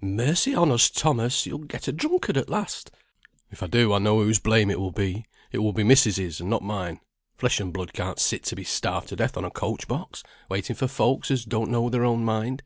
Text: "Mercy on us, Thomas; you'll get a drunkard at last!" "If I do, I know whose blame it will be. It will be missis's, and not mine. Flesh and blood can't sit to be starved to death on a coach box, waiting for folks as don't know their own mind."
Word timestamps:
"Mercy 0.00 0.54
on 0.54 0.70
us, 0.72 0.88
Thomas; 0.88 1.44
you'll 1.44 1.58
get 1.58 1.86
a 1.86 1.92
drunkard 1.92 2.38
at 2.38 2.48
last!" 2.48 2.90
"If 3.50 3.62
I 3.62 3.66
do, 3.66 3.92
I 3.92 3.98
know 3.98 4.22
whose 4.22 4.38
blame 4.38 4.70
it 4.70 4.80
will 4.80 4.90
be. 4.90 5.26
It 5.52 5.58
will 5.58 5.74
be 5.74 5.84
missis's, 5.84 6.40
and 6.40 6.48
not 6.48 6.62
mine. 6.62 6.98
Flesh 7.36 7.60
and 7.60 7.74
blood 7.74 7.92
can't 7.92 8.18
sit 8.18 8.42
to 8.44 8.56
be 8.56 8.64
starved 8.64 9.08
to 9.08 9.16
death 9.16 9.36
on 9.36 9.44
a 9.44 9.50
coach 9.50 9.86
box, 9.86 10.22
waiting 10.48 10.76
for 10.76 10.88
folks 10.88 11.30
as 11.30 11.44
don't 11.44 11.70
know 11.70 11.90
their 11.90 12.06
own 12.06 12.24
mind." 12.24 12.62